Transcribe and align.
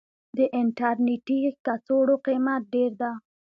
د 0.37 0.39
انټرنيټي 0.59 1.39
کڅوړو 1.65 2.15
قيمت 2.25 2.61
ډير 2.73 2.91
ده. 3.01 3.11